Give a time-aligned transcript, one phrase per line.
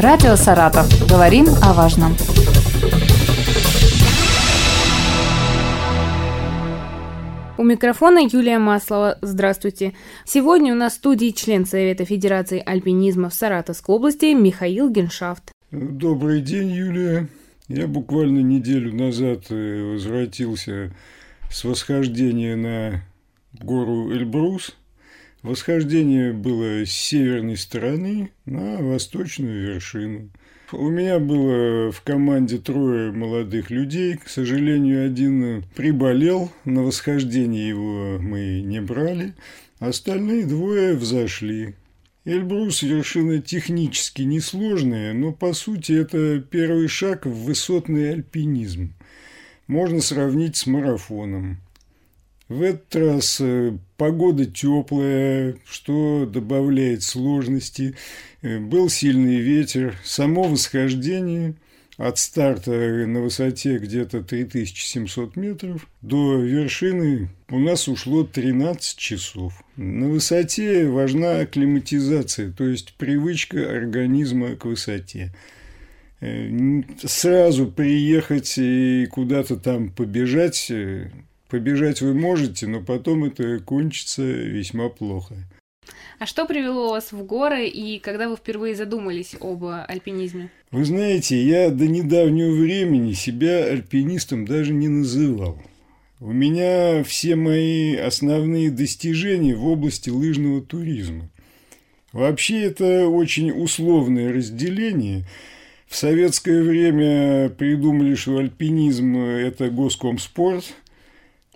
[0.00, 0.88] Радио «Саратов».
[1.10, 2.16] Говорим о важном.
[7.58, 9.18] У микрофона Юлия Маслова.
[9.20, 9.92] Здравствуйте.
[10.24, 15.52] Сегодня у нас в студии член Совета Федерации альпинизма в Саратовской области Михаил Геншафт.
[15.70, 17.28] Добрый день, Юлия.
[17.68, 20.94] Я буквально неделю назад э, возвратился
[21.50, 23.02] с восхождения на
[23.52, 24.74] гору Эльбрус.
[25.42, 30.30] Восхождение было с северной стороны на восточную вершину.
[30.72, 34.18] У меня было в команде трое молодых людей.
[34.18, 36.52] К сожалению, один приболел.
[36.64, 39.34] На восхождение его мы не брали.
[39.78, 41.74] Остальные двое взошли.
[42.26, 48.92] Эльбрус– вершина технически несложная, но по сути это первый шаг в высотный альпинизм.
[49.66, 51.58] Можно сравнить с марафоном.
[52.50, 57.94] В этот раз э, погода теплая, что добавляет сложности.
[58.42, 59.96] Э, был сильный ветер.
[60.02, 61.54] Само восхождение
[61.96, 69.62] от старта на высоте где-то 3700 метров до вершины у нас ушло 13 часов.
[69.76, 75.32] На высоте важна акклиматизация, то есть привычка организма к высоте
[76.20, 80.72] э, сразу приехать и куда-то там побежать
[81.50, 85.34] Побежать вы можете, но потом это кончится весьма плохо.
[86.20, 90.50] А что привело вас в горы и когда вы впервые задумались об альпинизме?
[90.70, 95.60] Вы знаете, я до недавнего времени себя альпинистом даже не называл.
[96.20, 101.30] У меня все мои основные достижения в области лыжного туризма.
[102.12, 105.24] Вообще это очень условное разделение.
[105.88, 110.64] В советское время придумали, что альпинизм– это госкомспорт–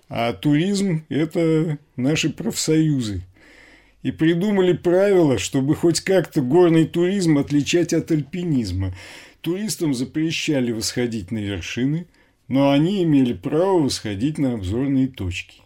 [0.09, 3.23] а туризм– это наши профсоюзы.
[4.03, 8.93] И придумали правила, чтобы хоть как-то горный туризм отличать от альпинизма.
[9.41, 12.05] Туристам запрещали восходить на вершины,
[12.47, 15.61] но они имели право восходить на обзорные точки.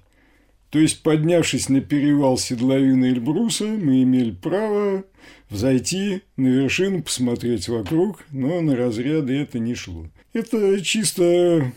[0.69, 5.03] То есть, поднявшись на перевал седловины Эльбруса, мы имели право
[5.49, 10.07] взойти на вершину, посмотреть вокруг, но на разряды это не шло.
[10.31, 11.73] Это чисто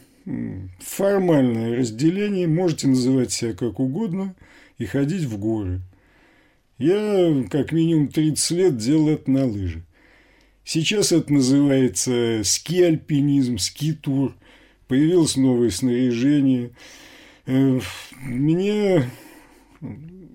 [0.81, 4.35] формальное разделение, можете называть себя как угодно
[4.79, 5.81] и ходить в горы.
[6.79, 9.85] Я как минимум 30 лет делал это на лыжи.
[10.65, 14.35] Сейчас это называется ски-альпинизм, ски-тур.
[14.89, 16.71] Появилось новое снаряжение.
[17.47, 17.81] Э,
[18.21, 19.11] мне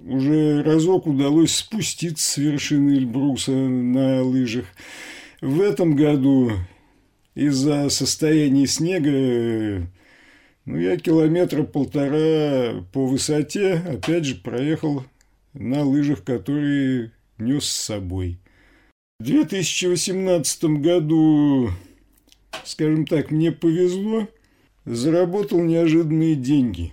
[0.05, 4.65] уже разок удалось спуститься с вершины Эльбруса на лыжах.
[5.41, 6.51] В этом году
[7.37, 9.87] из-за состояния снега,
[10.65, 15.03] ну, я километра полтора по высоте, опять же, проехал
[15.53, 18.39] на лыжах, которые нес с собой.
[19.19, 21.69] В 2018 году,
[22.63, 24.27] скажем так, мне повезло,
[24.85, 26.91] заработал неожиданные деньги.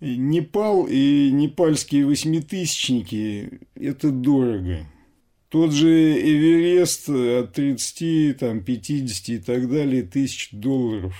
[0.00, 4.86] Непал и непальские восьмитысячники– это дорого.
[5.48, 11.14] Тот же Эверест от 30, там, 50 и так далее тысяч долларов.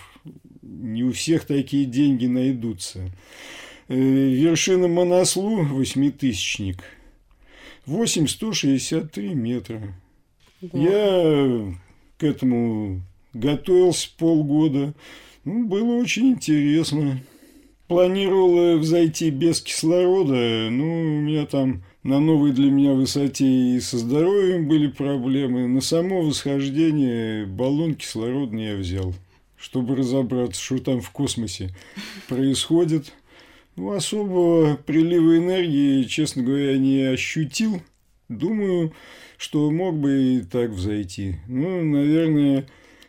[0.61, 3.11] Не у всех такие деньги найдутся.
[3.89, 6.85] Э, вершина Монослу– восьмитысячник.
[7.87, 9.95] 8163 метра.
[10.61, 10.79] Да.
[10.79, 11.75] Я
[12.19, 13.01] к этому
[13.33, 14.93] готовился полгода.
[15.45, 17.19] Ну, было очень интересно.
[17.89, 23.97] Планировал взойти без кислорода, ну, у меня там на новой для меня высоте и со
[23.97, 25.67] здоровьем были проблемы.
[25.69, 29.15] На само восхождение баллон кислородный я взял,
[29.57, 31.71] чтобы разобраться, что там в космосе
[32.29, 33.15] происходит.
[33.77, 37.81] Ну, особого прилива энергии, честно говоря, не ощутил.
[38.29, 38.93] Думаю,
[39.39, 41.37] что мог бы и так взойти.
[41.47, 42.67] Ну, наверное,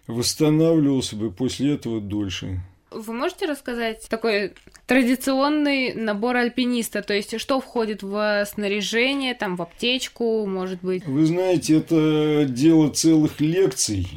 [0.08, 2.62] восстанавливался бы после этого дольше.
[2.92, 4.54] Вы можете рассказать такой
[4.88, 11.06] традиционный набор альпиниста, то есть что входит в снаряжение, там в аптечку, может быть?
[11.06, 14.08] Вы знаете, это дело целых лекций.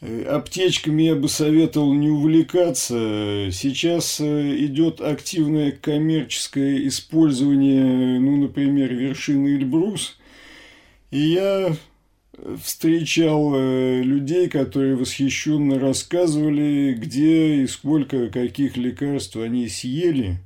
[0.00, 3.50] Э, аптечками я бы советовал не увлекаться.
[3.52, 10.18] Сейчас э, идет активное коммерческое использование, ну, например, вершины Эльбрус.
[11.10, 11.76] И я
[12.62, 20.38] встречал э, людей, которые восхищенно рассказывали, где и сколько каких лекарств они съели.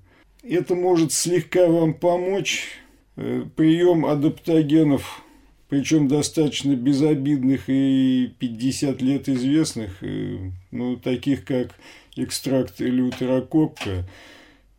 [0.43, 2.69] Это может слегка вам помочь.
[3.17, 5.23] Э, прием адаптогенов,
[5.69, 10.39] причем достаточно безобидных и 50 лет известных, э,
[10.71, 11.75] ну, таких как
[12.17, 14.09] экстракт элеутерококка,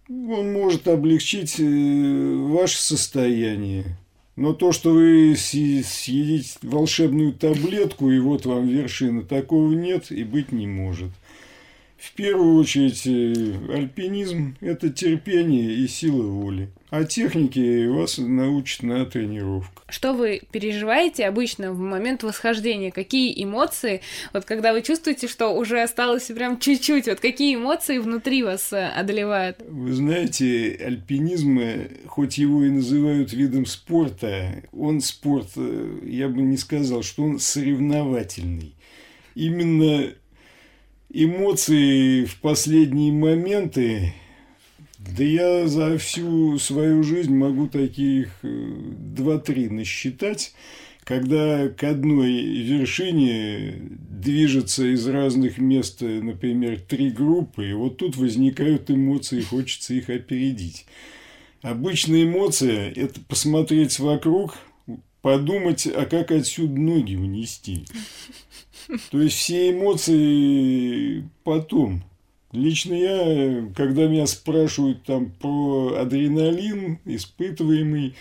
[0.09, 3.97] он может облегчить ваше состояние.
[4.41, 10.51] Но то, что вы съедите волшебную таблетку, и вот вам вершина, такого нет и быть
[10.51, 11.11] не может.
[11.95, 16.71] В первую очередь, э, альпинизм– это терпение и сила воли.
[16.91, 19.85] А техники вас научат на тренировках.
[19.87, 22.91] Что вы переживаете обычно в момент восхождения?
[22.91, 24.01] Какие эмоции,
[24.33, 28.89] вот когда вы чувствуете, что уже осталось прям чуть-чуть, вот какие эмоции внутри вас э,
[28.89, 29.59] одолевают?
[29.65, 35.47] Вы знаете, альпинизм, э, хоть его и называют видом спорта, он спорт,
[36.03, 38.75] я бы не сказал, что он соревновательный.
[39.33, 40.09] Именно
[41.09, 44.13] эмоции в последние моменты,
[45.05, 50.53] да я за всю свою жизнь могу таких э, два-три насчитать,
[51.03, 58.91] когда к одной вершине движется из разных мест, например, три группы, и вот тут возникают
[58.91, 60.85] эмоции, хочется их опередить.
[61.61, 64.57] Обычная эмоция– это посмотреть вокруг,
[65.21, 67.85] подумать, а как отсюда ноги унести.
[69.11, 72.03] То есть все эмоции потом.
[72.51, 78.15] Лично я, когда меня спрашивают там про адреналин, испытываемый,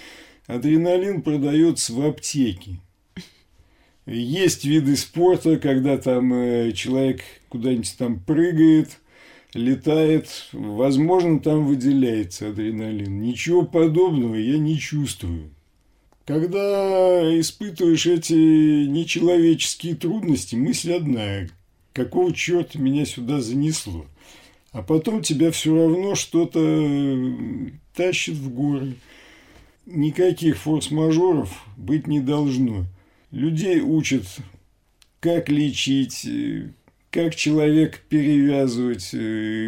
[0.46, 2.78] адреналин продается в аптеке.
[4.06, 8.98] Есть виды спорта, когда там э, человек куда-нибудь там прыгает,
[9.52, 13.20] летает, возможно, там выделяется адреналин.
[13.20, 15.50] Ничего подобного я не чувствую.
[16.24, 21.48] Когда испытываешь эти нечеловеческие трудности, мысль одна–
[21.92, 24.06] какого черта меня сюда занесло?
[24.72, 26.60] А потом тебя все равно что-то
[27.94, 28.94] тащит в горы.
[29.86, 32.84] Никаких форс-мажоров быть не должно.
[33.32, 34.24] Людей учат,
[35.18, 36.26] как лечить,
[37.10, 39.10] как человек перевязывать,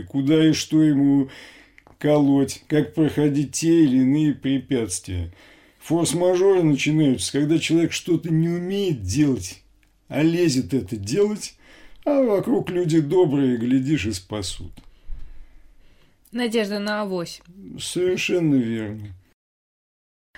[0.09, 1.29] куда и что ему
[1.99, 5.33] колоть, как проходить те или иные препятствия–
[5.83, 9.63] Форс-мажоры начинаются, когда человек что-то не умеет делать,
[10.07, 11.55] а лезет это делать,
[12.05, 14.73] а вокруг люди добрые, глядишь, и спасут.
[16.33, 17.43] Надежда на авось.
[17.79, 19.09] Совершенно верно.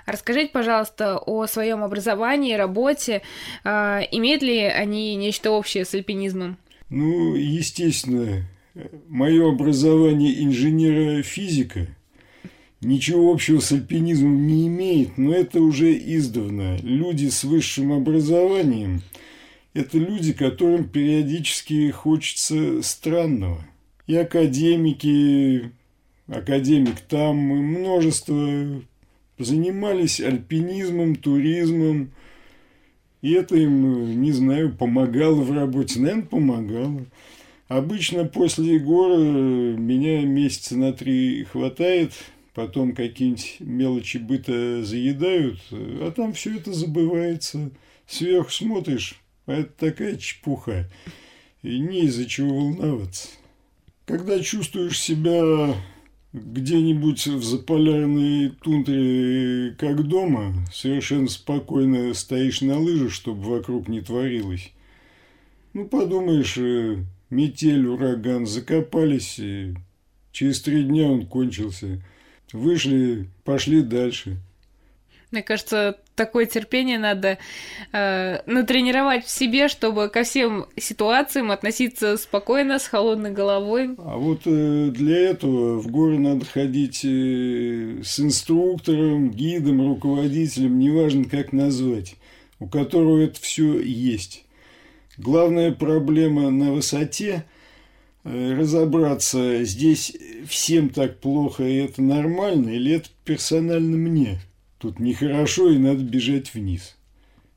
[0.06, 3.22] Расскажите, пожалуйста, о своем образовании, работе.
[3.62, 6.58] А, имеют ли они нечто общее с альпинизмом?
[6.90, 8.44] Ну, естественно,
[9.08, 11.86] мое образование инженера-физика–
[12.84, 16.76] ничего общего с альпинизмом не имеет, но это уже издавна.
[16.82, 19.00] Люди с высшим образованием–
[19.74, 23.64] это люди, которым периодически хочется странного.
[24.06, 25.70] И академики,
[26.26, 28.82] академик там, и множество
[29.38, 32.10] занимались альпинизмом, туризмом.
[33.20, 36.00] И это им, не знаю, помогало в работе.
[36.00, 37.06] Наверное, помогало.
[37.68, 42.12] Обычно после горы меня месяца на три хватает–
[42.54, 47.70] потом какие-нибудь мелочи быта заедают, а там все это забывается.
[48.06, 50.88] Сверху смотришь, это такая чепуха,
[51.62, 53.28] и не из-за чего волноваться.
[54.06, 55.74] Когда чувствуешь себя
[56.32, 64.72] где-нибудь в заполярной тундре, как дома, совершенно спокойно стоишь на лыжах, чтобы вокруг не творилось.
[65.72, 69.74] Ну, подумаешь, э, метель, ураган, закопались, и
[70.32, 72.02] через три дня он кончился–
[72.54, 74.38] вышли, пошли дальше.
[75.34, 77.38] Мне кажется, такое терпение надо
[77.92, 83.96] э, натренировать в себе, чтобы ко всем ситуациям относиться спокойно, с холодной головой.
[83.98, 91.24] А вот э, для этого в горы надо ходить э, с инструктором, гидом, руководителем, неважно
[91.24, 92.14] как назвать,
[92.60, 94.44] у которого это все есть.
[95.18, 97.44] Главная проблема на высоте
[98.24, 100.16] Э, разобраться, здесь
[100.48, 104.38] всем так плохо, и это нормально, или это персонально мне.
[104.84, 106.98] Тут нехорошо, и надо бежать вниз.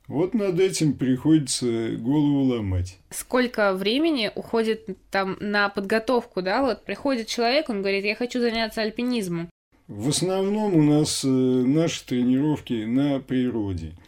[0.06, 2.96] Вот над этим приходится голову ломать.
[3.10, 6.62] Сколько времени уходит там на подготовку, да?
[6.62, 9.50] Вот приходит человек, он говорит, я хочу заняться альпинизмом.
[9.88, 13.92] В основном у нас э, наши тренировки на природе–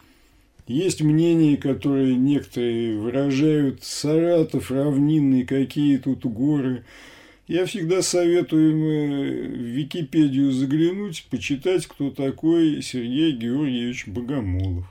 [0.67, 6.85] есть мнения, которые некоторые выражают, Саратов, равнинный, какие тут горы.
[7.51, 14.85] Я всегда советую им в Википедию заглянуть, почитать, кто такой Сергей Георгиевич Богомолов.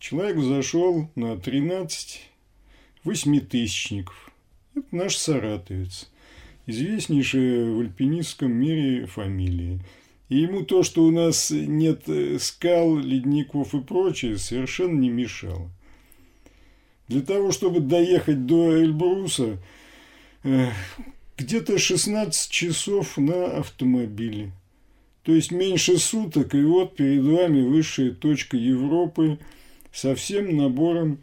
[0.00, 2.28] Человек зашел на 13
[3.04, 4.32] восьмитысячников.
[4.74, 6.10] Это наш саратовец,
[6.66, 9.78] известнейшая в альпинистском мире фамилия.
[10.28, 12.08] И ему то, что у нас нет
[12.40, 15.70] скал, ледников и прочее, совершенно не мешало.
[17.06, 19.58] Для того, чтобы доехать до Эльбруса,
[20.42, 20.66] э,
[21.36, 24.52] где-то 16 часов на автомобиле.
[25.22, 29.38] То есть меньше суток, и вот перед вами высшая точка Европы
[29.92, 31.18] со всем набором,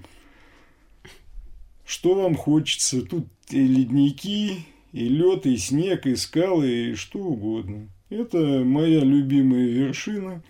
[1.85, 3.01] что вам хочется.
[3.01, 7.89] Тут и ледники, и лед, и снег, и скалы, и что угодно.
[8.09, 10.41] Это моя любимая вершина.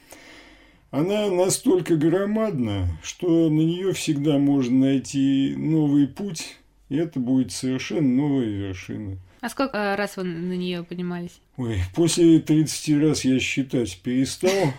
[0.92, 6.58] Она настолько громадна, что на нее всегда можно найти новый путь,
[6.90, 9.18] и это будет совершенно новая вершина.
[9.42, 11.40] А сколько э, раз вы на нее поднимались?
[11.58, 14.74] Ой, после 30 раз я считать перестал.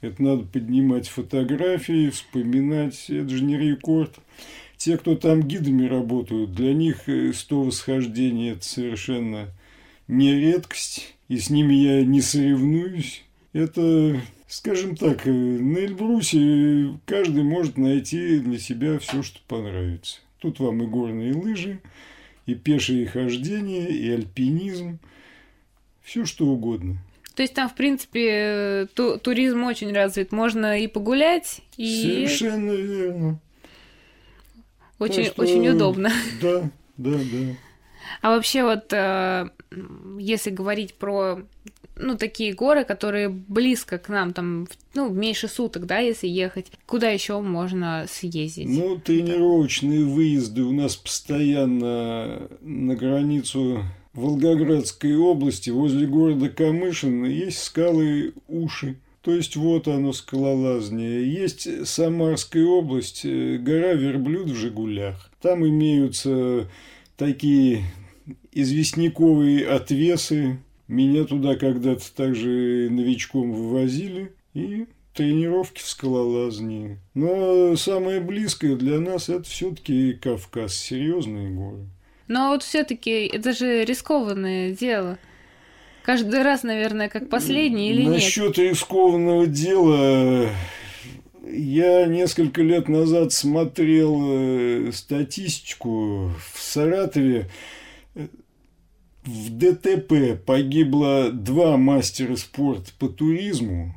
[0.00, 3.08] Это надо поднимать фотографии, вспоминать.
[3.08, 4.16] Это же не рекорд.
[4.76, 9.48] Те, кто там гидами работают, для них 100 э, восхождений– это совершенно
[10.08, 11.14] не редкость.
[11.28, 13.24] И с ними я не соревнуюсь.
[13.52, 20.18] Это, скажем так, э, на Эльбрусе каждый может найти для себя все, что понравится.
[20.38, 21.80] Тут вам и горные лыжи,
[22.46, 24.98] и пешее хождение, и альпинизм,
[26.02, 26.98] все что угодно.
[27.34, 30.30] То есть там, в принципе, ту туризм очень развит.
[30.30, 32.26] Можно и погулять, и...
[32.26, 33.40] Совершенно верно.
[34.98, 35.42] Очень, что...
[35.42, 36.10] очень удобно.
[36.40, 37.56] Да, да, да.
[38.22, 39.48] А вообще вот, э,
[40.18, 41.40] если говорить про
[41.96, 46.66] ну, такие горы, которые близко к нам, там, ну, меньше суток, да, если ехать.
[46.86, 48.68] Куда еще можно съездить?
[48.68, 53.84] Ну, тренировочные выезды у нас постоянно на границу
[54.14, 58.96] Волгоградской области, возле города Камышин, есть скалы Уши.
[59.22, 61.32] То есть вот оно скалолазание.
[61.32, 65.30] Есть Самарская область, э, гора Верблюд в Жигулях.
[65.40, 66.68] Там имеются
[67.16, 67.84] такие
[68.52, 76.98] известняковые отвесы, меня туда когда-то также новичком вывозили и тренировки в скалолазании.
[77.14, 81.86] Но самое близкое для нас это все-таки Кавказ, серьезные горы.
[82.26, 85.18] Но вот все-таки это же рискованное дело.
[86.04, 88.48] Каждый раз, наверное, как последний или Насчет нет?
[88.48, 90.50] Насчет рискованного дела
[91.46, 97.48] я несколько лет назад смотрел э, статистику в Саратове
[99.24, 103.94] в ДТП погибло два мастера спорта по туризму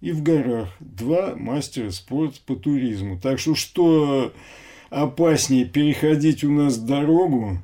[0.00, 3.18] и в горах два мастера спорта по туризму.
[3.18, 4.32] Так что что
[4.90, 7.58] опаснее переходить у нас дорогу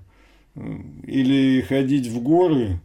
[0.55, 2.81] э, или ходить в горы,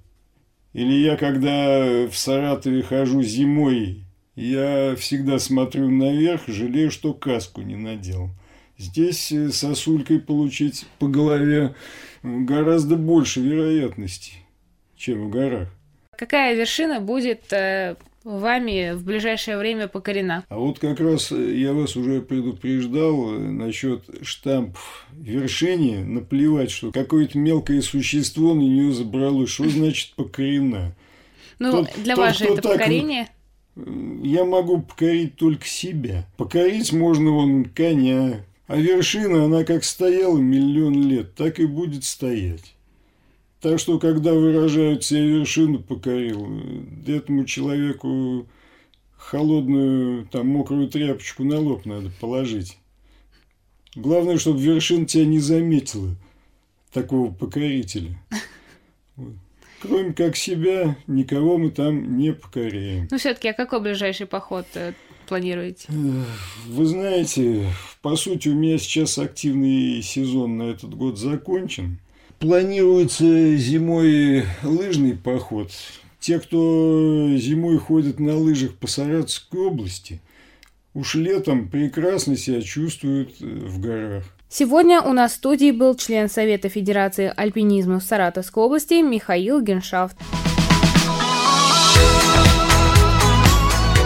[0.73, 4.03] или я когда в Саратове хожу зимой,
[4.35, 8.29] я всегда смотрю наверх, жалею, что каску не надел.
[8.77, 11.75] Здесь э, сосулькой получить по голове
[12.23, 14.45] гораздо больше вероятностей,
[14.97, 15.69] чем в горах.
[16.17, 20.43] Какая вершина будет э, вами в ближайшее время покорена?
[20.49, 26.03] А вот как раз э, я вас уже предупреждал насчет штампов вершине.
[26.03, 29.51] Наплевать, что какое-то мелкое существо на нее забралось.
[29.51, 30.95] Что значит покорена?
[31.59, 32.73] Ну, тот, для тот, вас же это так...
[32.73, 33.29] покорение?
[33.75, 36.25] Я могу покорить только себя.
[36.37, 42.75] Покорить можно вон коня, а вершина, она как стояла миллион лет, так и будет стоять.
[43.61, 46.47] Так что, когда выражают себе вершину покорил,
[47.07, 48.47] этому человеку
[49.17, 52.77] холодную, там, мокрую тряпочку на лоб надо положить.
[53.95, 56.15] Главное, чтобы вершина тебя не заметила,
[56.91, 58.17] такого покорителя.
[59.81, 63.07] Кроме как себя, никого мы там не покоряем.
[63.11, 64.93] Ну, все-таки, а какой ближайший поход э,
[65.25, 65.87] планируете?
[66.67, 67.65] Вы знаете,
[68.01, 71.99] по сути, у меня сейчас активный сезон на этот год закончен.
[72.39, 75.71] Планируется зимой лыжный поход.
[76.19, 80.21] Те, кто зимой ходит на лыжах по Саратовской области,
[80.93, 84.23] уж летом прекрасно себя чувствуют э, в горах.
[84.49, 90.17] Сегодня у нас в студии был член Совета Федерации альпинизма в Саратовской области Михаил Геншафт.